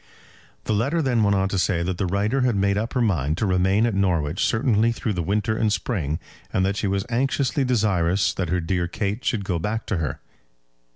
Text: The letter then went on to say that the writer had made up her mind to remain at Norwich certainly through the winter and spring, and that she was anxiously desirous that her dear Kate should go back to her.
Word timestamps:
The 0.63 0.73
letter 0.73 0.99
then 0.99 1.21
went 1.21 1.35
on 1.35 1.47
to 1.49 1.59
say 1.59 1.83
that 1.83 1.99
the 1.99 2.07
writer 2.07 2.41
had 2.41 2.55
made 2.55 2.75
up 2.75 2.93
her 2.93 3.01
mind 3.03 3.37
to 3.37 3.45
remain 3.45 3.85
at 3.85 3.93
Norwich 3.93 4.43
certainly 4.43 4.91
through 4.91 5.13
the 5.13 5.21
winter 5.21 5.55
and 5.55 5.71
spring, 5.71 6.17
and 6.51 6.65
that 6.65 6.75
she 6.77 6.87
was 6.87 7.05
anxiously 7.07 7.63
desirous 7.63 8.33
that 8.33 8.49
her 8.49 8.59
dear 8.61 8.87
Kate 8.87 9.23
should 9.23 9.45
go 9.45 9.59
back 9.59 9.85
to 9.85 9.97
her. 9.97 10.19